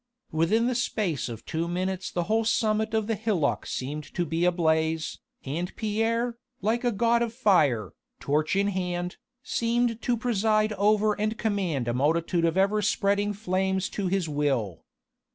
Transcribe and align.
Within 0.31 0.65
the 0.65 0.73
space 0.73 1.29
of 1.29 1.45
two 1.45 1.67
minutes 1.67 2.09
the 2.09 2.23
whole 2.23 2.43
summit 2.43 2.95
of 2.95 3.05
the 3.05 3.13
hillock 3.13 3.67
seemed 3.67 4.03
to 4.15 4.25
be 4.25 4.45
ablaze, 4.45 5.19
and 5.45 5.75
Pierre, 5.75 6.39
like 6.59 6.83
a 6.83 6.91
god 6.91 7.21
of 7.21 7.33
fire, 7.35 7.93
torch 8.19 8.55
in 8.55 8.69
hand, 8.69 9.17
seemed 9.43 10.01
to 10.01 10.17
preside 10.17 10.73
over 10.73 11.13
and 11.21 11.37
command 11.37 11.87
a 11.87 11.93
multitude 11.93 12.45
of 12.45 12.57
ever 12.57 12.81
spreading 12.81 13.31
flames 13.31 13.89
to 13.89 14.07
his 14.07 14.27
will. 14.27 14.83